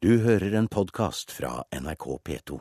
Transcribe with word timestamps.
Du 0.00 0.14
hører 0.24 0.54
en 0.56 0.64
podkast 0.68 1.28
fra 1.36 1.64
NRK 1.76 2.04
P2. 2.24 2.56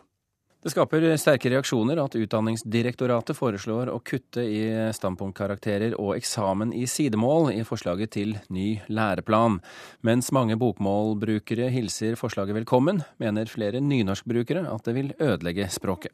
Det 0.59 0.73
skaper 0.73 1.05
sterke 1.15 1.47
reaksjoner 1.53 2.01
at 2.03 2.17
Utdanningsdirektoratet 2.19 3.37
foreslår 3.37 3.87
å 3.93 4.01
kutte 4.03 4.43
i 4.43 4.65
standpunktkarakterer 4.91 5.95
og 5.95 6.17
eksamen 6.17 6.73
i 6.75 6.83
sidemål 6.83 7.53
i 7.53 7.61
forslaget 7.63 8.11
til 8.17 8.35
ny 8.51 8.81
læreplan. 8.91 9.61
Mens 10.03 10.33
mange 10.35 10.59
bokmålbrukere 10.59 11.71
hilser 11.71 12.19
forslaget 12.19 12.59
velkommen, 12.59 13.05
mener 13.23 13.47
flere 13.47 13.79
nynorskbrukere 13.79 14.67
at 14.67 14.91
det 14.91 14.97
vil 14.99 15.15
ødelegge 15.15 15.71
språket. 15.71 16.11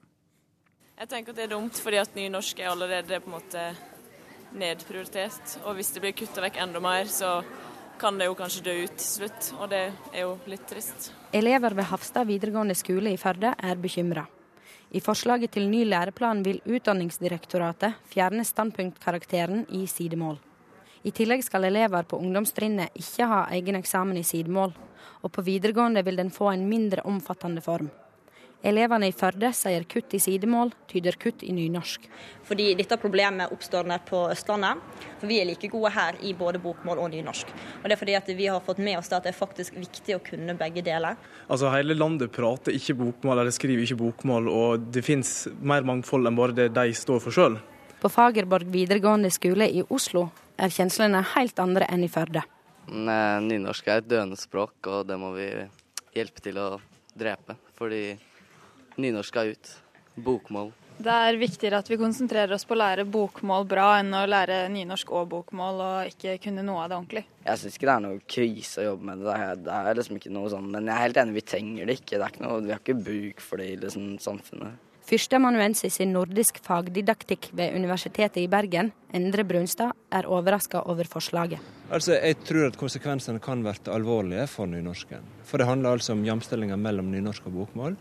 Jeg 1.01 1.09
tenker 1.09 1.33
at 1.33 1.41
det 1.41 1.47
er 1.49 1.55
dumt, 1.57 1.81
fordi 1.81 2.03
at 2.05 2.13
nynorsk 2.13 2.61
er 2.61 2.69
allerede 2.75 3.23
på 3.25 3.33
en 3.33 3.39
måte 3.39 3.67
nedprioritert. 4.61 5.57
Og 5.65 5.73
hvis 5.79 5.89
det 5.97 6.05
blir 6.05 6.19
kutta 6.21 6.45
vekk 6.45 6.61
enda 6.69 6.85
mer, 6.85 7.09
så 7.09 7.39
kan 7.99 8.17
det 8.19 8.29
jo 8.29 8.35
kanskje 8.37 8.63
dø 8.65 8.73
ut 8.83 8.95
til 8.97 9.07
slutt, 9.07 9.51
og 9.59 9.69
det 9.71 9.83
er 10.13 10.23
jo 10.23 10.35
litt 10.49 10.65
trist. 10.69 11.11
Elever 11.35 11.75
ved 11.77 11.87
Hafstad 11.89 12.27
videregående 12.29 12.75
skole 12.77 13.13
i 13.13 13.19
Førde 13.19 13.53
er 13.57 13.81
bekymra. 13.81 14.25
I 14.95 15.01
forslaget 15.03 15.51
til 15.55 15.67
ny 15.69 15.83
læreplan 15.87 16.43
vil 16.45 16.61
Utdanningsdirektoratet 16.65 17.97
fjerne 18.11 18.45
standpunktkarakteren 18.45 19.65
i 19.75 19.85
sidemål. 19.91 20.37
I 21.05 21.11
tillegg 21.11 21.43
skal 21.45 21.67
elever 21.67 22.05
på 22.07 22.17
ungdomstrinnet 22.17 22.95
ikke 22.97 23.27
ha 23.29 23.43
egen 23.53 23.77
eksamen 23.77 24.17
i 24.17 24.25
sidemål, 24.25 24.73
og 25.21 25.31
på 25.31 25.43
videregående 25.45 26.01
vil 26.05 26.17
den 26.17 26.31
få 26.33 26.51
en 26.53 26.65
mindre 26.69 27.03
omfattende 27.05 27.61
form. 27.61 27.91
Elevene 28.65 29.09
i 29.09 29.13
Førde 29.13 29.51
sier 29.53 29.83
kutt 29.89 30.13
i 30.17 30.19
sidemål 30.21 30.71
tyder 30.89 31.17
kutt 31.21 31.43
i 31.45 31.51
nynorsk. 31.53 32.07
Fordi 32.47 32.71
dette 32.79 32.97
problemet 33.01 33.51
oppstår 33.53 33.85
nede 33.85 34.01
på 34.07 34.23
Østlandet. 34.31 34.81
For 35.19 35.29
vi 35.29 35.37
er 35.41 35.49
like 35.49 35.69
gode 35.69 35.91
her 35.93 36.17
i 36.25 36.33
både 36.37 36.61
bokmål 36.63 37.03
og 37.03 37.11
nynorsk. 37.13 37.51
Og 37.81 37.85
det 37.85 37.93
er 37.93 38.01
fordi 38.01 38.15
at 38.17 38.31
vi 38.37 38.47
har 38.49 38.63
fått 38.65 38.81
med 38.81 38.97
oss 38.97 39.11
det 39.11 39.19
at 39.19 39.27
det 39.27 39.33
er 39.33 39.37
faktisk 39.37 39.77
viktig 39.77 40.17
å 40.17 40.23
kunne 40.25 40.57
begge 40.57 40.81
deler. 40.85 41.19
Altså 41.45 41.69
Hele 41.75 41.97
landet 41.97 42.33
prater 42.33 42.73
ikke 42.73 42.97
bokmål 43.03 43.43
eller 43.43 43.53
skriver 43.53 43.85
ikke 43.85 43.99
bokmål, 44.01 44.49
og 44.49 44.89
det 44.95 45.05
finnes 45.05 45.35
mer 45.61 45.85
mangfold 45.85 46.25
enn 46.25 46.39
bare 46.39 46.57
det 46.57 46.71
de 46.73 46.97
står 46.97 47.21
for 47.21 47.35
sjøl. 47.35 47.59
På 48.01 48.09
Fagerborg 48.11 48.69
videregående 48.73 49.31
skole 49.33 49.69
i 49.69 49.85
Oslo 49.89 50.27
er 50.61 50.73
kjenslene 50.73 51.21
helt 51.35 51.59
andre 51.61 51.87
enn 51.91 52.05
i 52.05 52.11
Førde. 52.11 52.43
Nynorsk 52.89 53.87
er 53.89 54.01
et 54.01 54.09
døende 54.09 54.37
språk, 54.37 54.77
og 54.85 55.07
det 55.09 55.17
må 55.17 55.31
vi 55.33 55.47
hjelpe 56.15 56.43
til 56.43 56.59
å 56.61 56.67
drepe. 57.17 57.57
Fordi 57.77 58.03
nynorsk 59.01 59.33
skal 59.33 59.53
ut. 59.55 59.75
Bokmål. 60.15 60.71
Det 60.95 61.11
er 61.11 61.35
viktigere 61.35 61.81
at 61.83 61.89
vi 61.91 61.97
konsentrerer 61.99 62.55
oss 62.55 62.63
på 62.63 62.71
å 62.71 62.79
lære 62.79 63.03
bokmål 63.11 63.65
bra, 63.67 63.87
enn 63.99 64.15
å 64.15 64.23
lære 64.29 64.61
nynorsk 64.71 65.11
og 65.11 65.27
bokmål 65.33 65.81
og 65.83 66.13
ikke 66.13 66.37
kunne 66.45 66.63
noe 66.63 66.85
av 66.85 66.91
det 66.91 66.97
ordentlig. 66.97 67.23
Jeg 67.43 67.61
syns 67.61 67.75
ikke 67.75 67.89
det 67.89 67.95
er 67.95 68.03
noe 68.05 68.21
krise 68.35 68.79
å 68.81 68.85
jobbe 68.85 69.09
med 69.09 69.25
det. 69.25 69.35
Det 69.65 69.75
er, 69.75 69.89
liksom 69.99 70.19
ikke 70.21 70.31
noe 70.31 70.51
sånn, 70.53 70.69
Men 70.71 70.87
jeg 70.87 70.95
er 70.95 71.03
helt 71.03 71.19
enig, 71.19 71.35
vi 71.35 71.47
trenger 71.51 71.89
det 71.89 71.97
ikke. 71.99 72.15
Det 72.15 72.23
er 72.23 72.31
ikke 72.31 72.45
noe, 72.45 72.63
vi 72.63 72.71
har 72.71 72.79
ikke 72.79 72.99
bruk 73.01 73.43
for 73.43 73.59
det 73.59 73.67
i 73.73 73.79
liksom, 73.81 74.13
samfunnet. 74.23 74.83
Førsteamanuensis 75.05 75.99
i 76.01 76.07
nordisk 76.09 76.57
fagdidaktikk 76.65 77.51
ved 77.53 77.75
Universitetet 77.77 78.39
i 78.41 78.47
Bergen, 78.49 78.87
Endre 79.13 79.43
Brunstad, 79.45 79.91
er 80.09 80.25
overraska 80.25 80.81
over 80.89 81.05
forslaget. 81.11 81.59
Altså, 81.91 82.15
Jeg 82.15 82.39
tror 82.47 82.71
at 82.71 82.79
konsekvensene 82.79 83.43
kan 83.43 83.61
være 83.67 83.91
alvorlige 83.93 84.47
for 84.49 84.65
nynorsken. 84.65 85.27
For 85.43 85.61
det 85.61 85.67
handler 85.67 85.99
altså 85.99 86.15
om 86.15 86.23
jamstillinga 86.25 86.79
mellom 86.79 87.11
nynorsk 87.11 87.51
og 87.51 87.59
bokmål. 87.59 87.99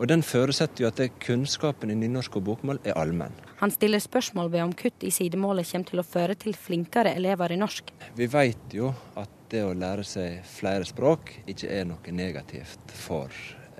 Og 0.00 0.08
Den 0.08 0.22
forutsetter 0.24 0.86
jo 0.86 0.88
at 0.88 1.00
kunnskapen 1.20 1.90
i 1.92 1.94
nynorsk 1.98 2.38
og 2.38 2.46
bokmål 2.46 2.78
er 2.88 2.96
allmenn. 2.96 3.34
Han 3.60 3.72
stiller 3.74 4.00
spørsmål 4.00 4.48
ved 4.48 4.62
om 4.64 4.72
kutt 4.72 5.04
i 5.04 5.10
sidemålet 5.12 5.68
kommer 5.68 5.90
til 5.90 6.00
å 6.00 6.04
føre 6.08 6.36
til 6.40 6.56
flinkere 6.56 7.12
elever 7.18 7.52
i 7.52 7.58
norsk. 7.60 7.92
Vi 8.16 8.28
vet 8.32 8.72
jo 8.72 8.94
at 9.20 9.34
det 9.52 9.60
å 9.66 9.74
lære 9.76 10.06
seg 10.08 10.40
flere 10.48 10.88
språk 10.88 11.34
ikke 11.44 11.68
er 11.68 11.84
noe 11.90 12.16
negativt 12.16 12.96
for 12.96 13.28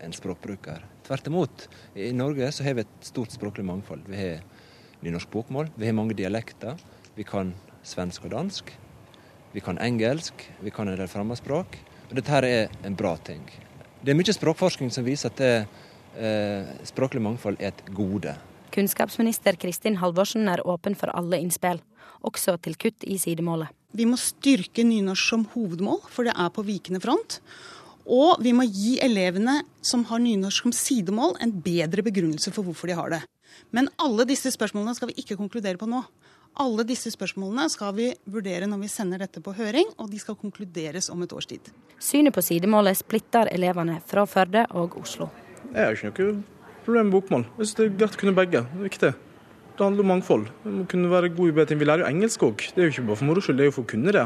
en 0.04 0.12
språkbruker. 0.12 0.84
Tvert 1.08 1.32
imot. 1.32 1.66
I 1.96 2.12
Norge 2.12 2.52
så 2.52 2.68
har 2.68 2.76
vi 2.76 2.84
et 2.84 3.08
stort 3.08 3.32
språklig 3.32 3.64
mangfold. 3.64 4.04
Vi 4.04 4.20
har 4.20 4.44
nynorsk 5.00 5.32
bokmål, 5.32 5.72
vi 5.72 5.88
har 5.88 5.96
mange 5.96 6.20
dialekter. 6.20 6.76
Vi 7.16 7.24
kan 7.24 7.56
svensk 7.80 8.28
og 8.28 8.36
dansk. 8.36 8.76
Vi 9.56 9.64
kan 9.64 9.80
engelsk, 9.80 10.50
vi 10.60 10.70
kan 10.70 10.88
en 10.88 11.00
del 11.00 11.08
fremmedspråk. 11.08 11.80
Og 12.10 12.18
dette 12.18 12.36
her 12.36 12.44
er 12.44 12.82
en 12.84 12.96
bra 12.98 13.16
ting. 13.24 13.46
Det 14.04 14.12
er 14.12 14.16
mye 14.20 14.32
språkforskning 14.36 14.92
som 14.92 15.04
viser 15.08 15.32
at 15.32 15.40
det 15.40 15.54
Eh, 15.60 15.88
språklig 16.88 17.22
mangfold 17.22 17.60
er 17.60 17.70
et 17.74 17.84
gode. 17.94 18.34
Kunnskapsminister 18.74 19.56
Kristin 19.58 19.98
Halvorsen 19.98 20.48
er 20.50 20.62
åpen 20.68 20.94
for 20.98 21.10
alle 21.16 21.40
innspill, 21.42 21.80
også 22.26 22.56
til 22.62 22.76
kutt 22.78 23.06
i 23.06 23.18
sidemålet. 23.18 23.70
Vi 23.96 24.06
må 24.06 24.18
styrke 24.20 24.84
nynorsk 24.86 25.32
som 25.32 25.44
hovedmål, 25.54 26.04
for 26.10 26.28
det 26.28 26.36
er 26.38 26.52
på 26.54 26.62
vikende 26.66 27.02
front. 27.02 27.40
Og 28.10 28.38
vi 28.42 28.52
må 28.56 28.64
gi 28.66 28.96
elevene 29.02 29.60
som 29.82 30.04
har 30.08 30.22
nynorsk 30.22 30.68
som 30.68 30.74
sidemål, 30.74 31.36
en 31.42 31.52
bedre 31.62 32.04
begrunnelse 32.06 32.54
for 32.54 32.66
hvorfor 32.66 32.90
de 32.90 32.98
har 32.98 33.10
det. 33.16 33.20
Men 33.74 33.90
alle 33.98 34.26
disse 34.30 34.52
spørsmålene 34.54 34.94
skal 34.94 35.10
vi 35.10 35.18
ikke 35.22 35.38
konkludere 35.38 35.80
på 35.80 35.90
nå. 35.90 36.04
Alle 36.60 36.84
disse 36.86 37.10
spørsmålene 37.14 37.68
skal 37.70 37.94
vi 37.94 38.08
vurdere 38.30 38.66
når 38.70 38.82
vi 38.84 38.90
sender 38.90 39.22
dette 39.22 39.42
på 39.42 39.54
høring, 39.54 39.90
og 39.98 40.10
de 40.10 40.18
skal 40.22 40.38
konkluderes 40.38 41.10
om 41.10 41.22
et 41.22 41.34
års 41.34 41.50
tid. 41.50 41.70
Synet 42.02 42.34
på 42.34 42.42
sidemålet 42.42 42.98
splitter 42.98 43.50
elevene 43.54 44.00
fra 44.06 44.26
Førde 44.26 44.66
og 44.78 44.98
Oslo. 45.02 45.30
Jeg 45.70 45.86
har 45.86 45.94
ikke 45.94 46.24
noe 46.26 46.40
problem 46.84 47.06
med 47.06 47.14
bokmål. 47.14 47.44
Jeg 47.58 47.66
synes 47.68 47.74
Det 47.78 47.84
er 47.84 47.98
greit 47.98 48.16
å 48.16 48.20
kunne 48.20 48.34
begge. 48.34 48.62
Det 48.66 48.80
er 48.80 48.88
viktig. 48.88 49.10
Det 49.76 49.84
handler 49.86 50.02
om 50.02 50.08
mangfold. 50.10 50.48
Vi 50.64 50.70
må 50.74 50.86
kunne 50.90 51.10
være 51.12 51.28
gode 51.30 51.52
i 51.52 51.54
bedre 51.54 51.70
ting. 51.70 51.78
Vi 51.78 51.86
lærer 51.86 52.02
jo 52.02 52.08
engelsk 52.10 52.42
òg. 52.42 52.64
Det 52.74 52.82
er 52.82 52.88
jo 52.88 52.94
ikke 52.94 53.04
bare 53.06 53.20
for 53.20 53.28
moro 53.28 53.40
skyld, 53.44 53.56
det 53.56 53.64
er 53.64 53.70
jo 53.70 53.76
for 53.76 53.86
å 53.86 53.90
kunne 53.92 54.14
det. 54.16 54.24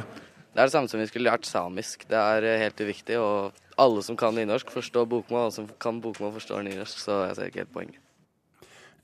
Det 0.55 0.62
er 0.62 0.71
det 0.71 0.72
samme 0.72 0.88
som 0.88 1.03
vi 1.03 1.06
skulle 1.10 1.28
lært 1.28 1.44
samisk. 1.44 2.06
Det 2.09 2.16
er 2.16 2.47
eh, 2.49 2.62
helt 2.62 2.81
uviktig. 2.81 3.19
Og 3.21 3.53
alle 3.84 4.03
som 4.06 4.16
kan 4.16 4.34
nynorsk, 4.34 4.72
forstår 4.72 5.05
bokmål. 5.10 5.43
Alle 5.43 5.56
som 5.59 5.69
kan 5.84 6.00
bokmål, 6.00 6.32
forstår 6.38 6.65
nynorsk. 6.65 7.05
Så 7.05 7.21
jeg 7.27 7.37
ser 7.37 7.53
ikke 7.53 7.62
helt 7.65 7.75
poenget. 7.76 8.00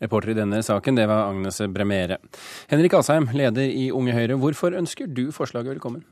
Reporter 0.00 0.32
i 0.32 0.38
denne 0.38 0.62
saken, 0.64 0.96
det 0.96 1.04
var 1.10 1.26
Agnes 1.28 1.60
Bremere. 1.74 2.16
Henrik 2.70 2.94
Asheim, 2.96 3.28
leder 3.36 3.68
i 3.68 3.90
Unge 3.92 4.16
Høyre. 4.16 4.38
Hvorfor 4.40 4.72
ønsker 4.78 5.10
du 5.10 5.26
forslaget 5.36 5.74
velkommen? 5.74 6.06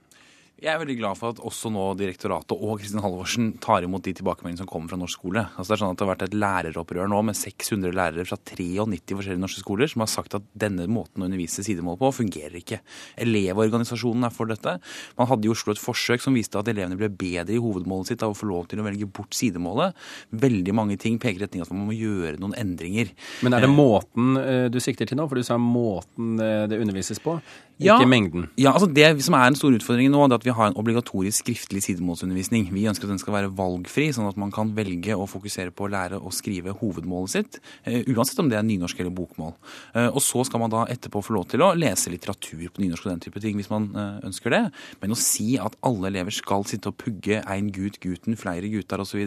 Jeg 0.59 0.73
er 0.73 0.81
veldig 0.81 0.97
glad 0.99 1.15
for 1.15 1.31
at 1.31 1.41
også 1.47 1.71
nå 1.71 1.83
direktoratet 1.95 2.51
og 2.59 2.81
Kristin 2.81 2.99
Halvorsen 2.99 3.53
tar 3.63 3.85
imot 3.87 4.03
de 4.03 4.11
tilbakemeldingene 4.19 4.65
som 4.65 4.67
kommer 4.67 4.91
fra 4.91 4.97
norsk 4.99 5.21
skole. 5.21 5.45
Altså 5.55 5.71
det 5.71 5.75
er 5.77 5.81
sånn 5.85 5.93
at 5.95 6.01
det 6.01 6.03
har 6.03 6.11
vært 6.11 6.25
et 6.27 6.35
læreropprør 6.35 7.11
nå 7.13 7.21
med 7.29 7.39
600 7.39 7.95
lærere 7.95 8.25
fra 8.27 8.39
93 8.43 9.15
forskjellige 9.15 9.43
norske 9.45 9.63
skoler 9.63 9.93
som 9.93 10.03
har 10.03 10.11
sagt 10.11 10.35
at 10.35 10.49
denne 10.59 10.89
måten 10.91 11.23
å 11.23 11.29
undervise 11.29 11.63
sidemål 11.63 12.01
på 12.01 12.11
fungerer 12.17 12.57
ikke. 12.59 12.81
Elevorganisasjonen 13.23 14.27
er 14.27 14.35
for 14.35 14.51
dette. 14.51 14.75
Man 15.21 15.31
hadde 15.31 15.47
i 15.47 15.53
Oslo 15.55 15.77
et 15.77 15.83
forsøk 15.83 16.27
som 16.27 16.35
viste 16.35 16.59
at 16.59 16.73
elevene 16.75 16.99
ble 16.99 17.13
bedre 17.23 17.55
i 17.55 17.63
hovedmålet 17.63 18.11
sitt 18.11 18.27
av 18.27 18.35
å 18.35 18.39
få 18.41 18.51
lov 18.51 18.67
til 18.73 18.83
å 18.83 18.89
velge 18.89 19.07
bort 19.07 19.39
sidemålet. 19.39 19.95
Veldig 20.43 20.75
mange 20.75 20.99
ting 20.99 21.23
peker 21.23 21.39
i 21.39 21.47
retning 21.47 21.63
at 21.63 21.71
man 21.71 21.87
må 21.87 21.95
gjøre 21.95 22.35
noen 22.43 22.59
endringer. 22.59 23.15
Men 23.47 23.55
er 23.55 23.63
det 23.63 23.71
måten 23.71 24.35
eh, 24.43 24.67
du 24.75 24.83
sikter 24.83 25.07
til 25.07 25.23
nå? 25.23 25.31
For 25.31 25.39
du 25.39 25.47
sa 25.47 25.55
måten 25.63 26.35
eh, 26.43 26.67
det 26.67 26.83
undervises 26.83 27.23
på, 27.23 27.39
ikke 27.79 28.03
ja, 28.03 28.11
mengden. 28.11 28.49
Ja, 28.59 28.73
altså 28.73 28.89
Det 28.91 29.07
som 29.23 29.37
er 29.39 29.47
en 29.47 29.57
stor 29.59 29.75
utfordring 29.77 30.11
nå, 30.11 30.25
det 30.27 30.35
er 30.35 30.41
at 30.41 30.47
vi 30.48 30.48
har 30.55 30.69
en 30.69 30.77
obligatorisk 30.79 31.43
skriftlig 31.45 31.83
sidemålsundervisning. 31.85 32.69
Vi 32.75 32.87
ønsker 32.91 33.09
at 33.09 33.15
den 33.15 33.21
skal 33.23 33.35
være 33.35 33.51
valgfri, 33.59 34.09
sånn 34.15 34.29
at 34.29 34.39
man 34.41 34.53
kan 34.55 34.71
velge 34.77 35.17
å 35.17 35.27
fokusere 35.29 35.73
på 35.75 35.87
å 35.87 35.91
lære 35.93 36.21
å 36.21 36.33
skrive 36.35 36.75
hovedmålet 36.81 37.35
sitt, 37.35 37.59
uh, 37.87 38.01
uansett 38.13 38.41
om 38.43 38.51
det 38.51 38.59
er 38.59 38.67
nynorsk 38.67 39.01
eller 39.03 39.15
bokmål. 39.15 39.55
Uh, 39.95 40.09
og 40.09 40.21
så 40.25 40.45
skal 40.49 40.63
man 40.63 40.73
da 40.75 40.85
etterpå 40.91 41.23
få 41.25 41.37
lov 41.37 41.49
til 41.53 41.65
å 41.65 41.73
lese 41.79 42.13
litteratur 42.13 42.67
på 42.73 42.85
nynorsk 42.85 43.07
og 43.07 43.13
den 43.15 43.25
type 43.27 43.43
ting, 43.45 43.59
hvis 43.61 43.71
man 43.73 43.91
uh, 43.97 44.19
ønsker 44.29 44.55
det. 44.55 44.63
Men 45.03 45.15
å 45.15 45.21
si 45.21 45.59
at 45.61 45.79
alle 45.87 46.13
elever 46.13 46.35
skal 46.35 46.67
sitte 46.69 46.93
og 46.93 46.99
pugge 47.01 47.43
ein 47.45 47.73
gut, 47.75 48.01
guten, 48.05 48.39
flere 48.39 48.71
gutter 48.73 49.05
osv., 49.05 49.23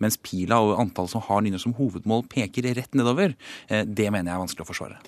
mens 0.00 0.20
pila 0.22 0.60
og 0.64 0.76
antallet 0.80 1.14
som 1.14 1.24
har 1.26 1.44
nynorsk 1.44 1.68
som 1.68 1.76
hovedmål 1.76 2.24
peker 2.30 2.70
rett 2.76 2.94
nedover, 2.96 3.34
det 3.68 4.06
mener 4.08 4.30
jeg 4.30 4.36
er 4.36 4.40
vanskelig 4.40 4.64
å 4.64 4.68
forsvare. 4.68 4.98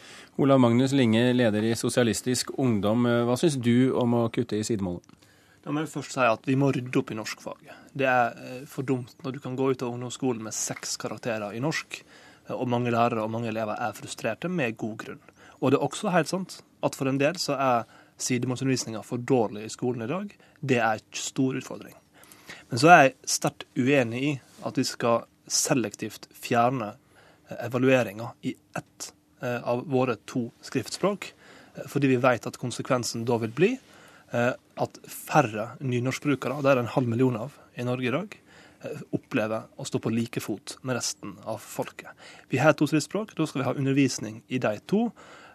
Olav 0.42 0.60
Magnus 0.60 0.92
Linge, 0.96 1.24
leder 1.36 1.64
i 1.64 1.72
Sosialistisk 1.78 2.52
Ungdom. 2.60 3.06
Hva 3.28 3.38
syns 3.40 3.56
du 3.60 3.92
om 3.96 4.18
å 4.18 4.26
kutte 4.32 4.58
i 4.58 4.66
sidemålet? 4.66 5.21
Da 5.62 5.70
må 5.70 5.84
jeg 5.84 5.92
først 5.92 6.16
si 6.16 6.26
at 6.26 6.48
Vi 6.48 6.58
må 6.58 6.72
rydde 6.74 6.98
opp 6.98 7.12
i 7.14 7.16
norskfaget. 7.16 7.78
Det 7.94 8.08
er 8.08 8.38
eh, 8.42 8.62
for 8.68 8.86
dumt 8.86 9.14
når 9.22 9.36
du 9.36 9.40
kan 9.44 9.56
gå 9.58 9.70
ut 9.70 9.82
av 9.84 9.92
ungdomsskolen 9.92 10.42
med 10.42 10.56
seks 10.56 10.96
karakterer 11.00 11.54
i 11.54 11.62
norsk, 11.62 12.00
eh, 12.48 12.54
og 12.56 12.70
mange 12.72 12.90
lærere 12.90 13.22
og 13.22 13.30
mange 13.30 13.50
elever 13.52 13.78
er 13.78 13.94
frustrerte, 13.96 14.50
med 14.50 14.76
god 14.80 14.96
grunn. 15.04 15.20
Og 15.60 15.70
det 15.70 15.78
er 15.78 15.86
også 15.86 16.14
helt 16.14 16.32
sant 16.32 16.58
at 16.82 16.98
for 16.98 17.06
en 17.06 17.20
del 17.20 17.38
så 17.38 17.54
er 17.54 17.90
sidemålsundervisninga 18.22 19.04
for 19.06 19.22
dårlig 19.22 19.68
i 19.68 19.72
skolen 19.72 20.02
i 20.02 20.10
dag. 20.10 20.32
Det 20.58 20.80
er 20.80 20.98
en 20.98 21.20
stor 21.22 21.58
utfordring. 21.58 21.94
Men 22.70 22.82
så 22.82 22.90
er 22.90 23.02
jeg 23.04 23.14
sterkt 23.36 23.66
uenig 23.78 24.22
i 24.22 24.32
at 24.66 24.78
vi 24.78 24.86
skal 24.88 25.28
selektivt 25.46 26.26
fjerne 26.34 26.90
eh, 26.96 27.66
evalueringa 27.68 28.32
i 28.42 28.56
ett 28.78 29.12
av 29.42 29.80
våre 29.90 30.14
to 30.30 30.44
skriftspråk, 30.62 31.24
fordi 31.90 32.12
vi 32.12 32.18
vet 32.22 32.44
at 32.46 32.60
konsekvensen 32.62 33.24
da 33.26 33.40
vil 33.42 33.50
bli 33.50 33.70
at 34.32 34.98
færre 35.08 35.66
nynorskbrukere, 35.84 36.62
det 36.64 36.72
er 36.72 36.80
en 36.80 36.94
halv 36.94 37.10
million 37.10 37.36
av 37.36 37.58
i 37.76 37.84
Norge 37.84 38.08
i 38.08 38.14
dag, 38.14 38.38
eh, 38.84 39.02
opplever 39.12 39.68
å 39.76 39.86
stå 39.86 40.00
på 40.02 40.12
like 40.12 40.40
fot 40.40 40.76
med 40.82 40.96
resten 40.96 41.36
av 41.44 41.60
folket. 41.60 42.10
Vi 42.48 42.60
har 42.62 42.72
to 42.72 42.88
skriftspråk, 42.88 43.34
da 43.36 43.46
skal 43.46 43.62
vi 43.62 43.68
ha 43.68 43.74
undervisning 43.74 44.42
i 44.48 44.58
de 44.58 44.78
to, 44.86 45.10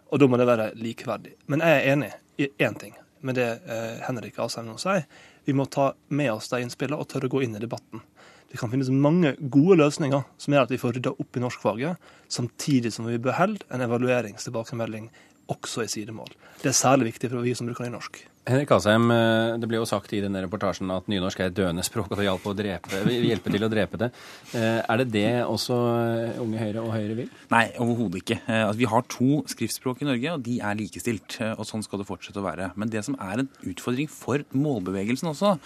og 0.08 0.20
da 0.20 0.28
må 0.28 0.38
det 0.38 0.48
være 0.48 0.72
likeverdig. 0.80 1.36
Men 1.48 1.66
jeg 1.66 1.78
er 1.78 1.92
enig 1.94 2.12
i 2.38 2.50
én 2.64 2.78
ting 2.80 2.96
med 3.22 3.36
det 3.36 3.50
eh, 3.66 3.98
Henrik 4.06 4.38
Asheim 4.40 4.68
nå 4.70 4.78
sier. 4.82 5.08
Vi 5.46 5.56
må 5.56 5.66
ta 5.66 5.94
med 6.10 6.32
oss 6.32 6.50
de 6.52 6.62
innspillene 6.62 7.00
og 7.00 7.10
tørre 7.10 7.30
å 7.30 7.34
gå 7.38 7.44
inn 7.44 7.56
i 7.58 7.64
debatten. 7.64 8.04
Det 8.48 8.60
kan 8.62 8.72
finnes 8.72 8.90
mange 8.94 9.34
gode 9.52 9.80
løsninger 9.82 10.24
som 10.40 10.54
gjør 10.54 10.68
at 10.68 10.72
vi 10.72 10.80
får 10.80 10.94
rydda 10.96 11.16
opp 11.20 11.38
i 11.38 11.44
norskfaget, 11.44 11.98
samtidig 12.32 12.94
som 12.96 13.10
vi 13.10 13.20
beholder 13.20 13.66
en 13.74 13.84
evalueringstilbakemelding 13.84 15.10
også 15.52 15.84
i 15.84 15.92
sidemål. 15.92 16.32
Det 16.62 16.72
er 16.72 16.78
særlig 16.78 17.12
viktig 17.12 17.32
for 17.32 17.44
vi 17.44 17.56
som 17.58 17.68
bruker 17.68 17.88
nynorsk. 17.88 18.22
Henrik 18.48 18.70
Asheim, 18.72 19.10
eh, 19.12 19.58
det 19.60 19.68
ble 19.68 19.82
jo 19.82 19.88
sagt 19.88 20.14
i 20.16 20.22
denne 20.24 20.40
reportasjen 20.46 20.88
at 20.96 21.10
nynorsk 21.12 21.42
er 21.44 21.50
et 21.50 21.56
døende 21.58 21.84
språk, 21.84 22.14
og 22.14 22.22
det 22.56 22.56
drepe, 22.56 23.02
hjelper 23.12 23.52
til 23.52 23.66
å 23.66 23.70
drepe 23.72 24.00
det. 24.00 24.08
Eh, 24.56 24.80
er 24.80 25.02
det 25.02 25.08
det 25.12 25.32
også 25.44 25.76
eh, 25.76 26.40
Unge 26.40 26.62
Høyre 26.62 26.86
og 26.86 26.94
Høyre 26.94 27.18
vil? 27.18 27.34
Nei, 27.52 27.66
overhodet 27.84 28.22
ikke. 28.22 28.38
Vi 28.80 28.88
har 28.88 29.04
to 29.12 29.42
skriftspråk 29.52 30.00
i 30.04 30.08
Norge, 30.08 30.36
og 30.38 30.46
de 30.46 30.56
er 30.64 30.78
likestilt. 30.80 31.36
Og 31.58 31.68
sånn 31.68 31.84
skal 31.84 32.00
det 32.00 32.08
fortsette 32.08 32.40
å 32.40 32.46
være. 32.46 32.70
Men 32.80 32.92
det 32.94 33.04
som 33.04 33.18
er 33.20 33.44
en 33.44 33.50
utfordring 33.68 34.08
for 34.12 34.46
målbevegelsen 34.56 35.32
også, 35.34 35.58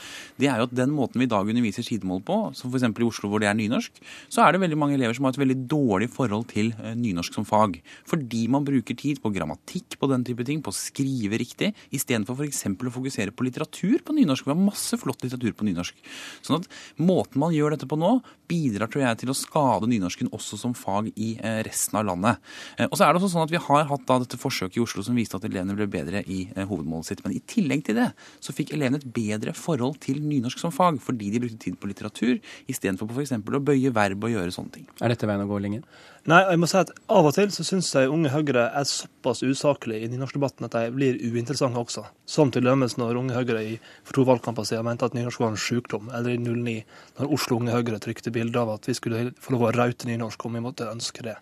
det 0.41 0.49
er 0.49 0.63
jo 0.63 0.67
at 0.69 0.73
den 0.81 0.93
måten 0.95 1.21
vi 1.21 1.29
i 1.29 1.31
dag 1.31 1.53
underviser 1.53 1.85
sidemål 1.85 2.25
på, 2.25 2.39
som 2.57 2.73
f.eks. 2.73 2.87
i 2.89 3.05
Oslo 3.05 3.29
hvor 3.29 3.43
det 3.43 3.51
er 3.51 3.57
nynorsk, 3.59 4.01
så 4.31 4.45
er 4.45 4.55
det 4.55 4.63
veldig 4.65 4.81
mange 4.81 4.97
elever 4.97 5.17
som 5.17 5.29
har 5.29 5.35
et 5.35 5.41
veldig 5.43 5.59
dårlig 5.69 6.09
forhold 6.13 6.49
til 6.49 6.73
nynorsk 6.97 7.37
som 7.37 7.45
fag. 7.45 7.77
Fordi 8.09 8.47
man 8.49 8.65
bruker 8.65 8.97
tid 8.97 9.21
på 9.21 9.33
grammatikk, 9.37 9.99
på 10.01 10.09
den 10.09 10.25
type 10.25 10.49
ting, 10.49 10.65
på 10.65 10.73
å 10.73 10.81
skrive 10.81 11.37
riktig, 11.41 11.75
istedenfor 11.93 12.41
f.eks 12.41 12.70
å 12.75 12.93
fokusere 12.93 13.33
på 13.35 13.45
litteratur 13.47 14.01
på 14.05 14.15
nynorsk. 14.15 14.47
Vi 14.47 14.53
har 14.53 14.59
masse 14.59 14.97
flott 14.99 15.23
litteratur 15.25 15.55
på 15.57 15.67
nynorsk. 15.67 15.97
Sånn 16.45 16.61
at 16.61 16.69
Måten 17.01 17.41
man 17.41 17.53
gjør 17.55 17.75
dette 17.75 17.87
på 17.89 17.97
nå, 17.99 18.17
bidrar 18.51 18.89
tror 18.91 19.05
jeg, 19.05 19.19
til 19.21 19.31
å 19.31 19.37
skade 19.37 19.89
nynorsken 19.89 20.29
også 20.35 20.59
som 20.59 20.75
fag 20.77 21.09
i 21.15 21.33
eh, 21.39 21.61
resten 21.67 21.97
av 21.99 22.07
landet. 22.09 22.41
Eh, 22.77 22.87
og 22.89 22.97
så 22.97 23.05
er 23.05 23.13
det 23.13 23.21
også 23.21 23.31
sånn 23.33 23.45
at 23.45 23.53
Vi 23.53 23.61
har 23.61 23.87
hatt 23.89 24.05
da 24.07 24.19
dette 24.21 24.39
forsøket 24.39 24.79
i 24.79 24.83
Oslo 24.83 25.03
som 25.05 25.17
viste 25.17 25.39
at 25.39 25.47
elevene 25.47 25.75
ble 25.77 25.87
bedre 25.91 26.23
i 26.25 26.43
eh, 26.55 26.67
hovedmålet 26.67 27.11
sitt. 27.11 27.23
Men 27.25 27.35
i 27.37 27.43
tillegg 27.53 27.85
til 27.87 27.99
det 27.99 28.11
så 28.43 28.55
fikk 28.55 28.75
elevene 28.75 29.01
et 29.01 29.09
bedre 29.15 29.55
forhold 29.57 29.99
til 30.03 30.21
nynorsk 30.23 30.61
som 30.61 30.75
fag, 30.75 31.01
fordi 31.03 31.31
de 31.33 31.43
brukte 31.43 31.61
tid 31.65 31.79
på 31.79 31.91
litteratur 31.91 32.37
istedenfor 32.71 33.09
på 33.09 33.19
f.eks. 33.19 33.37
å 33.39 33.65
bøye 33.71 33.93
verb 33.95 34.27
og 34.27 34.35
gjøre 34.35 34.55
sånne 34.55 34.77
ting. 34.79 34.89
Er 35.01 35.13
dette 35.13 35.29
veien 35.29 35.45
å 35.45 35.49
gå, 35.49 35.59
Lingen? 35.61 35.85
Nei, 36.29 36.43
jeg 36.51 36.59
må 36.61 36.67
si 36.69 36.77
at 36.77 36.91
Av 37.09 37.25
og 37.25 37.31
til 37.33 37.49
så 37.49 37.63
syns 37.65 37.87
jeg 37.97 38.09
Unge 38.13 38.29
Høyre 38.29 38.67
er 38.77 38.83
såpass 38.85 39.39
usaklig 39.41 40.03
i 40.05 40.09
nynorskdebatten 40.11 40.67
at 40.67 40.75
de 40.75 40.91
blir 40.93 41.15
uinteressante 41.17 41.81
også. 41.81 42.03
Som 42.29 42.51
til 42.53 42.67
dømes 42.67 42.93
når 43.01 43.17
Unge 43.17 43.33
Høyre 43.33 43.63
i 43.65 43.71
for 44.05 44.19
to 44.19 44.25
valgkamper 44.29 44.67
siden 44.69 44.85
mente 44.85 45.07
at 45.09 45.17
nynorsk 45.17 45.41
var 45.41 45.55
en 45.55 45.57
sykdom, 45.57 46.11
eller 46.13 46.35
i 46.35 46.37
09 46.37 46.75
når 47.17 47.33
Oslo 47.33 47.57
Unge 47.57 47.73
Høyre 47.73 47.97
trykte 48.05 48.33
bilde 48.35 48.61
av 48.61 48.75
at 48.75 48.85
vi 48.85 48.93
skulle 48.99 49.31
få 49.41 49.55
lov 49.55 49.65
å 49.71 49.73
raute 49.79 50.05
nynorsk 50.11 50.45
om 50.45 50.59
vi 50.59 50.61
måtte 50.67 50.91
ønske 50.91 51.25
det. 51.25 51.39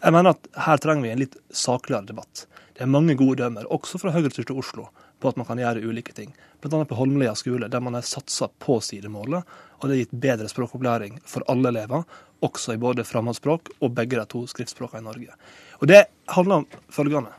Jeg 0.00 0.16
mener 0.16 0.32
at 0.32 0.48
her 0.70 0.80
trenger 0.80 1.04
vi 1.04 1.12
en 1.12 1.22
litt 1.26 1.36
sakligere 1.52 2.08
debatt. 2.08 2.46
Det 2.72 2.86
er 2.86 2.94
mange 2.96 3.18
gode 3.20 3.42
dømmer, 3.42 3.68
også 3.76 4.00
fra 4.00 4.14
høyrestyrte 4.16 4.56
Oslo, 4.56 4.88
på 5.24 5.32
at 5.32 5.38
man 5.40 5.48
kan 5.48 5.60
gjøre 5.62 5.80
ulike 5.88 6.12
ting. 6.12 6.34
Bl.a. 6.60 6.84
på 6.84 6.98
Holmlia 6.98 7.32
skole, 7.38 7.70
der 7.72 7.80
man 7.80 7.96
har 7.96 8.04
satsa 8.04 8.50
på 8.60 8.76
sidemålet, 8.84 9.48
og 9.80 9.86
det 9.88 9.94
har 9.94 10.02
gitt 10.02 10.18
bedre 10.26 10.50
språkopplæring 10.52 11.16
for 11.28 11.46
alle 11.48 11.72
elever, 11.72 12.04
også 12.44 12.74
i 12.76 12.80
både 12.80 13.06
fremmedspråk 13.08 13.72
og 13.80 13.94
begge 13.96 14.20
de 14.20 14.26
to 14.28 14.42
skriftspråkene 14.50 15.00
i 15.00 15.06
Norge. 15.08 15.38
Og 15.80 15.88
Det 15.88 16.04
handler 16.36 16.60
om 16.60 16.66
følgende. 16.92 17.32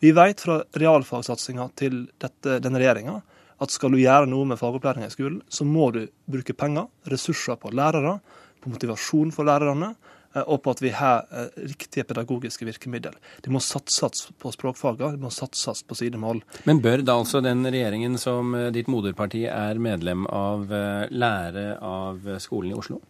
Vi 0.00 0.12
vet 0.16 0.40
fra 0.40 0.60
realfagsatsinga 0.76 1.68
til 1.76 2.06
dette, 2.20 2.60
denne 2.60 2.80
regjeringa 2.80 3.18
at 3.60 3.72
skal 3.72 3.92
du 3.92 4.00
gjøre 4.00 4.28
noe 4.28 4.48
med 4.48 4.60
fagopplæringa 4.60 5.08
i 5.08 5.12
skolen, 5.12 5.40
så 5.48 5.64
må 5.68 5.90
du 5.92 6.06
bruke 6.28 6.56
penger, 6.56 6.88
ressurser 7.12 7.56
på 7.60 7.72
lærere, 7.76 8.18
på 8.60 8.72
motivasjon 8.72 9.32
for 9.32 9.48
lærerne, 9.48 9.94
og 10.34 10.60
på 10.62 10.74
at 10.74 10.82
vi 10.82 10.92
har 10.94 11.26
eh, 11.34 11.48
riktige 11.72 12.04
pedagogiske 12.06 12.66
virkemidler. 12.68 13.16
Det 13.42 13.50
må 13.52 13.62
satses 13.64 14.28
på 14.38 14.52
språkfagene, 14.54 15.16
det 15.16 15.22
må 15.22 15.32
satses 15.34 15.82
på 15.82 15.98
sidemål. 15.98 16.42
Men 16.68 16.82
bør 16.84 17.02
da 17.06 17.18
altså 17.18 17.42
den 17.44 17.64
regjeringen 17.66 18.18
som 18.20 18.54
eh, 18.54 18.68
ditt 18.74 18.90
moderparti 18.90 19.46
er 19.50 19.80
medlem 19.82 20.26
av, 20.30 20.70
lære 21.10 21.66
av 21.82 22.36
skolen 22.42 22.74
i 22.74 22.78
Oslo? 22.78 23.00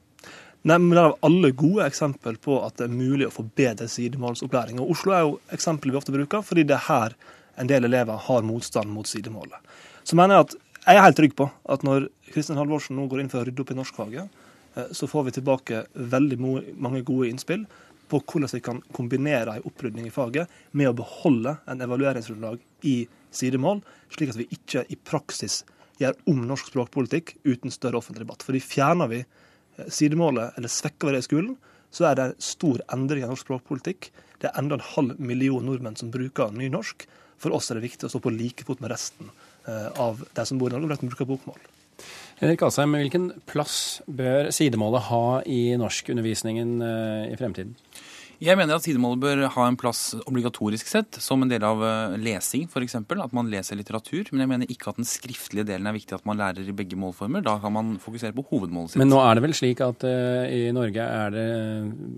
Nei, 0.61 0.77
men 0.77 0.91
Det 0.93 1.03
er 1.03 1.15
alle 1.25 1.51
gode 1.57 1.87
eksempel 1.89 2.37
på 2.37 2.59
at 2.61 2.77
det 2.77 2.89
er 2.89 2.97
mulig 2.97 3.29
å 3.29 3.33
få 3.33 3.47
bedre 3.57 3.89
sidemålsopplæring. 3.89 4.81
Og 4.81 4.93
Oslo 4.93 5.15
er 5.17 5.23
jo 5.25 5.39
eksempelet 5.57 5.95
vi 5.95 6.01
ofte 6.01 6.13
bruker, 6.13 6.45
fordi 6.45 6.67
det 6.69 6.77
er 6.77 6.89
her 6.89 7.17
en 7.61 7.69
del 7.69 7.89
elever 7.89 8.21
har 8.27 8.45
motstand 8.45 8.93
mot 8.93 9.09
sidemålet. 9.09 9.57
Så 10.05 10.17
mener 10.17 10.37
jeg 10.37 10.49
at 10.49 10.59
jeg 10.81 10.97
er 10.97 11.05
helt 11.05 11.19
trygg 11.21 11.35
på 11.37 11.49
at 11.49 11.83
når 11.85 12.09
Kristin 12.33 12.61
Halvorsen 12.61 12.97
nå 12.97 13.07
går 13.09 13.23
inn 13.23 13.33
for 13.33 13.43
å 13.43 13.49
rydde 13.49 13.65
opp 13.65 13.73
i 13.73 13.79
norskfaget, 13.79 14.29
eh, 14.29 14.50
så 14.95 15.09
får 15.11 15.25
vi 15.27 15.37
tilbake 15.39 15.85
veldig 15.95 16.39
mange 16.41 17.03
gode 17.07 17.31
innspill 17.31 17.65
på 18.11 18.21
hvordan 18.27 18.51
vi 18.53 18.63
kan 18.65 18.81
kombinere 18.95 19.57
en 19.57 19.67
opprydning 19.67 20.09
i 20.09 20.15
faget 20.15 20.51
med 20.75 20.91
å 20.91 20.97
beholde 20.99 21.57
en 21.71 21.83
evalueringsgrunnlag 21.85 22.59
i 22.87 22.97
sidemål, 23.35 23.83
slik 24.11 24.33
at 24.33 24.41
vi 24.41 24.49
ikke 24.55 24.85
i 24.91 24.99
praksis 24.99 25.63
gjør 26.01 26.17
om 26.33 26.43
norsk 26.49 26.73
språkpolitikk 26.73 27.37
uten 27.45 27.73
større 27.75 28.01
offentlig 28.01 28.25
debatt. 28.25 28.45
Fordi 28.47 28.63
fjerner 28.65 29.11
vi 29.11 29.21
sidemålet, 29.89 30.57
eller 30.59 30.73
svekker 30.73 31.11
vi 31.11 31.17
det 31.17 31.23
i 31.23 31.29
skolen, 31.29 31.55
så 31.91 32.11
er 32.11 32.19
det 32.19 32.29
stor 32.43 32.83
endring 32.95 33.25
i 33.25 33.31
norsk 33.31 33.47
språkpolitikk. 33.47 34.11
Det 34.41 34.51
er 34.51 34.59
enda 34.59 34.79
en 34.79 34.89
halv 34.93 35.21
million 35.21 35.67
nordmenn 35.67 35.99
som 35.99 36.13
bruker 36.15 36.55
nynorsk. 36.55 37.07
For 37.41 37.55
oss 37.57 37.71
er 37.71 37.79
det 37.79 37.89
viktig 37.89 38.09
å 38.09 38.13
stå 38.13 38.23
på 38.25 38.33
like 38.35 38.67
fot 38.69 38.83
med 38.83 38.93
resten 38.93 39.31
eh, 39.67 39.89
av 40.01 40.25
de 40.37 40.47
som 40.47 40.61
bor 40.61 40.73
i 40.73 40.77
Norge, 40.77 40.99
og 41.01 41.13
bruker 41.13 41.29
bokmål. 41.29 41.61
Henrik 42.41 42.62
Asheim, 42.64 42.94
hvilken 42.97 43.31
plass 43.50 44.00
bør 44.08 44.49
sidemålet 44.55 45.08
ha 45.11 45.25
i 45.44 45.76
norskundervisningen 45.76 46.79
eh, 46.81 47.32
i 47.35 47.37
fremtiden? 47.37 47.75
Jeg 48.41 48.57
mener 48.57 48.79
at 48.79 48.87
sidemålet 48.87 49.21
bør 49.21 49.41
ha 49.53 49.65
en 49.69 49.77
plass 49.77 50.15
obligatorisk 50.23 50.89
sett, 50.89 51.19
som 51.21 51.43
en 51.45 51.51
del 51.51 51.61
av 51.67 51.83
eh, 51.85 52.15
lesing 52.25 52.63
f.eks. 52.71 52.95
At 52.97 53.35
man 53.37 53.51
leser 53.53 53.77
litteratur. 53.77 54.31
Men 54.33 54.41
jeg 54.41 54.49
mener 54.49 54.71
ikke 54.73 54.95
at 54.95 54.97
den 54.97 55.09
skriftlige 55.09 55.67
delen 55.69 55.85
er 55.85 55.93
viktig 55.93 56.17
at 56.17 56.25
man 56.25 56.41
lærer 56.41 56.65
i 56.65 56.73
begge 56.73 56.97
målformer. 56.97 57.45
Da 57.45 57.59
kan 57.61 57.75
man 57.75 57.91
fokusere 58.01 58.33
på 58.33 58.47
hovedmålet 58.49 58.95
sitt. 58.95 59.01
Men 59.03 59.13
nå 59.13 59.19
er 59.21 59.37
det 59.37 59.43
vel 59.45 59.53
slik 59.59 59.83
at 59.85 60.07
uh, 60.09 60.49
i 60.49 60.71
Norge 60.73 61.05
er 61.05 61.35
det, 61.35 61.45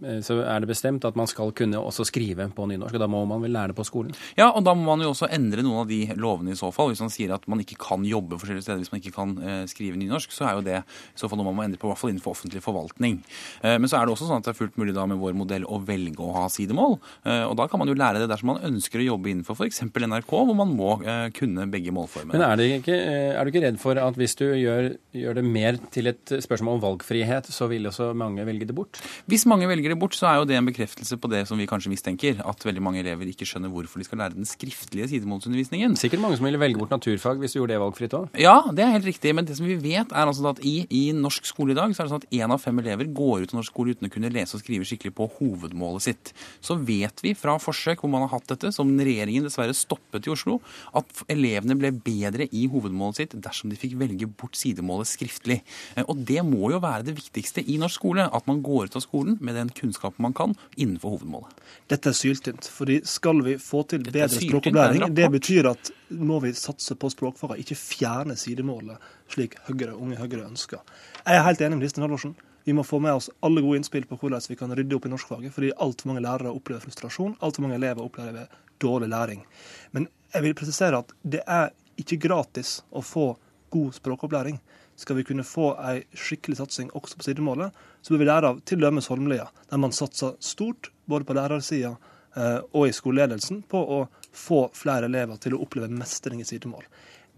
uh, 0.07 0.21
så 0.23 0.37
er 0.47 0.63
det 0.63 0.69
bestemt 0.71 1.09
at 1.09 1.19
man 1.19 1.27
skal 1.27 1.51
kunne 1.59 1.81
også 1.83 2.07
skrive 2.07 2.47
på 2.55 2.69
nynorsk. 2.71 2.95
og 2.95 3.03
Da 3.03 3.11
må 3.11 3.25
man 3.27 3.43
vel 3.43 3.57
lære 3.59 3.75
det 3.75 3.79
på 3.81 3.89
skolen? 3.91 4.15
Ja, 4.39 4.53
og 4.53 4.63
da 4.63 4.77
må 4.79 4.87
man 4.93 5.03
jo 5.03 5.11
også 5.17 5.27
endre 5.27 5.67
noen 5.67 5.83
av 5.83 5.91
de 5.91 6.05
lovene 6.15 6.55
i 6.55 6.61
så 6.63 6.71
fall. 6.71 6.93
Hvis 6.95 7.03
man 7.03 7.11
sier 7.11 7.35
at 7.35 7.51
man 7.51 7.67
ikke 7.67 7.81
kan 7.83 8.07
jobbe 8.07 8.39
forskjellige 8.39 8.69
steder 8.69 8.85
hvis 8.85 8.95
man 8.95 9.03
ikke 9.03 9.17
kan 9.19 9.35
uh, 9.43 9.59
skrive 9.75 9.99
nynorsk, 9.99 10.39
så 10.39 10.47
er 10.53 10.61
jo 10.61 10.65
det 10.71 10.79
i 10.87 11.19
så 11.19 11.27
fall 11.27 11.43
noe 11.43 11.51
man 11.51 11.59
må 11.59 11.67
endre 11.67 11.83
på, 11.83 11.91
i 11.91 11.97
hvert 11.97 12.05
fall 12.05 12.15
innenfor 12.15 12.37
offentlig 12.37 12.63
forvaltning. 12.63 13.19
men 13.65 13.91
så 13.91 13.99
er 13.99 14.07
det 14.07 14.13
også 14.15 14.29
sånn 14.29 14.39
at 14.39 14.47
det 14.47 14.53
er 14.53 14.59
fullt 14.59 14.77
mulig 14.79 14.95
da 14.95 15.05
med 15.09 15.19
vår 15.19 15.35
modell 15.37 15.65
å 15.67 15.81
velge 15.83 16.12
velge 16.13 16.25
å 16.25 16.35
ha 16.37 16.49
sidemål. 16.53 16.99
Eh, 17.25 17.45
og 17.49 17.57
da 17.59 17.67
kan 17.69 17.81
man 17.81 17.89
jo 17.89 17.97
lære 17.97 18.23
det 18.23 18.29
dersom 18.31 18.53
man 18.53 18.63
ønsker 18.69 19.01
å 19.01 19.07
jobbe 19.13 19.31
innenfor 19.33 19.57
f.eks. 19.57 19.83
NRK, 19.83 20.31
hvor 20.31 20.57
man 20.57 20.75
må 20.77 20.97
eh, 21.03 21.31
kunne 21.35 21.67
begge 21.71 21.93
målformene. 21.95 22.37
Men 22.37 22.45
er, 22.47 22.79
ikke, 22.79 22.97
eh, 22.97 23.33
er, 23.35 23.45
du 23.45 23.53
ikke 23.53 23.65
redd 23.65 23.81
for 23.83 23.99
at 23.99 24.19
hvis 24.19 24.37
du 24.39 24.47
gjør, 24.47 24.93
gjør, 25.17 25.39
det 25.39 25.45
mer 25.45 25.79
til 25.95 26.11
et 26.13 26.35
spørsmål 26.45 26.79
om 26.79 26.85
valgfrihet, 26.85 27.49
så 27.53 27.69
vil 27.71 27.89
også 27.91 28.13
mange 28.19 28.45
velge 28.47 28.69
det 28.69 28.77
bort? 28.77 29.01
Hvis 29.31 29.47
mange 29.49 29.69
velger 29.71 29.95
det 29.95 29.99
bort, 30.01 30.17
så 30.17 30.29
er 30.31 30.41
jo 30.41 30.49
det 30.49 30.59
en 30.59 30.69
bekreftelse 30.69 31.19
på 31.21 31.31
det 31.33 31.45
som 31.49 31.61
vi 31.61 31.69
kanskje 31.71 31.93
mistenker, 31.93 32.43
at 32.45 32.67
veldig 32.67 32.85
mange 32.85 33.03
elever 33.03 33.31
ikke 33.31 33.49
skjønner 33.49 33.73
hvorfor 33.73 34.03
de 34.03 34.09
skal 34.09 34.23
lære 34.25 34.37
den 34.37 34.49
skriftlige 34.49 35.09
sidemålsundervisningen. 35.15 35.97
Sikkert 36.01 36.23
mange 36.25 36.39
som 36.41 36.49
ville 36.49 36.61
velge 36.61 36.81
bort 36.81 36.93
naturfag 36.95 37.41
hvis 37.43 37.57
du 37.57 37.61
gjorde 37.61 37.77
det 37.77 37.83
valgfritt 37.83 38.19
òg? 38.19 38.29
Ja, 38.41 38.59
det 38.73 38.85
er 38.85 38.95
helt 38.97 39.09
riktig. 39.09 39.35
Men 39.37 39.49
det 39.49 39.57
som 39.59 39.69
vi 39.69 39.79
vet, 39.81 40.13
er 40.13 40.29
altså 40.29 40.53
at 40.53 40.61
i, 40.67 40.83
i 40.93 41.05
norsk 41.17 41.47
skole 41.49 41.75
i 41.75 41.79
dag 41.79 41.95
så 41.95 42.03
er 42.03 42.09
det 42.09 42.15
sånn 42.15 42.25
at 42.25 42.37
én 42.43 42.53
av 42.53 42.61
fem 42.63 42.79
elever 42.83 43.09
går 43.13 43.47
ut 43.47 43.55
av 43.55 43.61
norsk 43.61 43.73
skole 43.73 43.97
uten 43.97 44.09
å 44.09 44.13
kunne 44.13 44.33
lese 44.33 44.59
og 44.59 44.63
skrive 44.63 44.87
skikkelig 44.89 45.15
på 45.17 45.29
hovedmålet 45.39 46.02
sitt 46.03 46.33
så 46.61 46.77
vet 46.79 47.23
vi 47.25 47.35
fra 47.39 47.57
forsøk 47.63 48.03
hvor 48.03 48.13
man 48.13 48.27
har 48.27 48.35
hatt 48.35 48.51
dette, 48.53 48.73
som 48.75 48.91
regjeringen 48.99 49.47
dessverre 49.47 49.75
stoppet 49.77 50.29
i 50.29 50.33
Oslo, 50.33 50.59
at 50.99 51.25
elevene 51.33 51.77
ble 51.79 51.93
bedre 51.95 52.49
i 52.51 52.67
hovedmålet 52.73 53.23
sitt 53.23 53.37
dersom 53.45 53.73
de 53.73 53.79
fikk 53.79 53.97
velge 54.01 54.29
bort 54.29 54.59
sidemålet 54.59 55.11
skriftlig. 55.11 55.61
Eh, 55.97 56.05
og 56.07 56.25
det 56.29 56.43
må 56.47 56.73
jo 56.75 56.83
være 56.83 57.09
det 57.09 57.17
viktigste 57.19 57.65
i 57.65 57.79
norsk 57.81 58.01
skole, 58.03 58.25
at 58.25 58.47
man 58.49 58.63
går 58.65 58.89
ut 58.89 58.99
av 58.99 59.05
skolen 59.05 59.37
med 59.45 59.59
den 59.59 59.73
kunnskapen 59.77 60.25
man 60.25 60.37
kan 60.37 60.55
innenfor 60.77 61.17
hovedmålet. 61.17 61.59
Dette 61.93 62.11
er 62.11 62.17
syltynt. 62.17 62.69
fordi 62.73 63.01
skal 63.05 63.43
vi 63.45 63.57
få 63.61 63.83
til 63.89 64.05
bedre 64.07 64.29
språkopplæring, 64.33 65.15
det 65.15 65.31
betyr 65.31 65.69
at 65.71 65.93
må 66.11 66.41
vi 66.45 66.53
satse 66.57 66.95
på 66.95 67.11
språkfagene, 67.13 67.61
ikke 67.63 67.79
fjerne 67.79 68.37
sidemålet, 68.37 69.01
slik 69.33 69.57
Høyre, 69.69 69.95
unge 69.97 70.19
Høyre 70.21 70.47
ønsker. 70.49 70.83
Jeg 71.23 71.39
er 71.39 71.47
helt 71.47 71.61
enig 71.61 71.79
med 71.79 71.87
Kristin 71.87 72.07
Halvorsen. 72.07 72.35
Vi 72.65 72.75
må 72.77 72.85
få 72.87 73.01
med 73.03 73.15
oss 73.19 73.31
alle 73.41 73.63
gode 73.65 73.81
innspill 73.81 74.07
på 74.07 74.19
hvordan 74.21 74.45
vi 74.49 74.57
kan 74.59 74.75
rydde 74.77 74.97
opp 74.97 75.07
i 75.07 75.13
norskfaget, 75.13 75.55
fordi 75.55 75.73
altfor 75.83 76.11
mange 76.13 76.23
lærere 76.23 76.53
opplever 76.55 76.85
frustrasjon, 76.85 77.37
altfor 77.41 77.65
mange 77.65 77.79
elever 77.81 78.05
opplever 78.05 78.51
dårlig 78.83 79.09
læring. 79.11 79.43
Men 79.91 80.09
jeg 80.33 80.47
vil 80.47 80.55
presisere 80.59 81.03
at 81.03 81.11
det 81.23 81.43
er 81.47 81.73
ikke 82.01 82.21
gratis 82.29 82.81
å 82.91 83.03
få 83.05 83.33
god 83.73 83.97
språkopplæring. 83.99 84.61
Skal 84.97 85.17
vi 85.19 85.25
kunne 85.27 85.47
få 85.47 85.73
ei 85.81 86.03
skikkelig 86.15 86.61
satsing 86.61 86.91
også 86.95 87.19
på 87.19 87.27
sidemålet, 87.27 87.73
så 88.03 88.13
bør 88.13 88.23
vi 88.23 88.29
lære 88.29 88.51
av 88.53 88.61
til 88.69 88.83
dømes 88.83 89.09
Holmlia, 89.11 89.49
der 89.71 89.81
man 89.81 89.95
satser 89.97 90.37
stort 90.45 90.93
både 91.11 91.27
på 91.27 91.37
lærersida 91.37 91.95
eh, 92.37 92.61
og 92.73 92.87
i 92.87 92.95
skoleledelsen 92.95 93.65
på 93.71 93.81
å 93.97 94.03
få 94.33 94.67
flere 94.77 95.09
elever 95.11 95.41
til 95.43 95.57
å 95.57 95.63
oppleve 95.65 95.91
mestring 95.91 96.43
i 96.45 96.47
sidemål. 96.49 96.85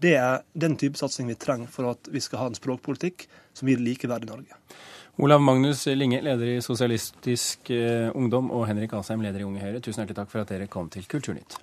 Det 0.01 0.13
er 0.19 0.43
den 0.53 0.75
type 0.79 0.99
satsing 0.99 1.29
vi 1.31 1.37
trenger 1.39 1.71
for 1.71 1.93
at 1.93 2.11
vi 2.11 2.21
skal 2.23 2.43
ha 2.43 2.51
en 2.51 2.57
språkpolitikk 2.57 3.29
som 3.55 3.71
gir 3.71 3.79
likeverd 3.79 4.27
i 4.27 4.31
Norge. 4.33 4.59
Olav 5.17 5.39
Magnus 5.41 5.85
Linge, 5.85 6.19
leder 6.21 6.49
i 6.57 6.61
Sosialistisk 6.61 7.69
eh, 7.71 8.09
Ungdom, 8.11 8.49
og 8.51 8.65
Henrik 8.67 8.91
Asheim, 8.97 9.21
leder 9.23 9.45
i 9.45 9.47
Unge 9.47 9.61
Høyre, 9.63 9.79
tusen 9.79 10.01
hjertelig 10.03 10.17
takk 10.17 10.33
for 10.33 10.43
at 10.43 10.51
dere 10.51 10.67
kom 10.67 10.89
til 10.91 11.07
Kulturnytt. 11.07 11.55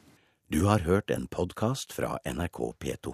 Du 0.48 0.64
har 0.70 0.86
hørt 0.88 1.12
en 1.12 1.26
podkast 1.28 1.92
fra 1.92 2.14
NRK 2.24 2.62
P2. 2.80 3.12